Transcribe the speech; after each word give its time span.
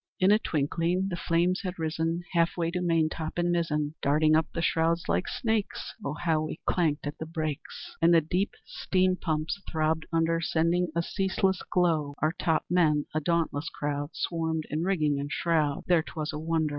"In 0.19 0.31
a 0.31 0.39
twinkling 0.39 1.09
the 1.09 1.15
flames 1.15 1.61
had 1.61 1.77
risen 1.77 2.23
Half 2.31 2.57
way 2.57 2.71
to 2.71 2.79
maintop 2.81 3.33
and 3.37 3.51
mizzen, 3.51 3.93
Darting 4.01 4.35
up 4.35 4.47
the 4.51 4.59
shrouds 4.63 5.07
like 5.07 5.27
snakes! 5.27 5.93
Ah, 6.03 6.13
how 6.13 6.41
we 6.41 6.59
clanked 6.67 7.05
at 7.05 7.19
the 7.19 7.27
brakes! 7.27 7.95
And 8.01 8.11
the 8.11 8.19
deep 8.19 8.55
steam 8.65 9.15
pumps 9.15 9.61
throbbed 9.69 10.07
under 10.11 10.41
Sending 10.41 10.87
a 10.95 11.03
ceaseless 11.03 11.61
glow. 11.69 12.15
Our 12.19 12.31
top 12.39 12.65
men 12.67 13.05
a 13.13 13.19
dauntless 13.21 13.69
crowd 13.69 14.15
Swarmed 14.15 14.63
in 14.71 14.81
rigging 14.83 15.19
and 15.19 15.31
shroud; 15.31 15.83
There 15.85 16.01
('twas 16.01 16.33
a 16.33 16.39
wonder!) 16.39 16.69